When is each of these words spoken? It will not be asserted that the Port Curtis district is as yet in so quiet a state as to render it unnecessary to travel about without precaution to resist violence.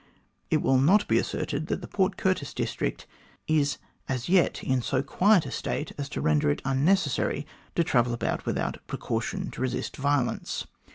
It 0.49 0.63
will 0.63 0.79
not 0.79 1.07
be 1.07 1.19
asserted 1.19 1.67
that 1.67 1.81
the 1.81 1.87
Port 1.87 2.17
Curtis 2.17 2.55
district 2.55 3.05
is 3.47 3.77
as 4.09 4.27
yet 4.29 4.63
in 4.63 4.81
so 4.81 5.03
quiet 5.03 5.45
a 5.45 5.51
state 5.51 5.91
as 5.95 6.09
to 6.09 6.21
render 6.21 6.49
it 6.49 6.59
unnecessary 6.65 7.45
to 7.75 7.83
travel 7.83 8.11
about 8.13 8.47
without 8.47 8.79
precaution 8.87 9.51
to 9.51 9.61
resist 9.61 9.95
violence. 9.97 10.65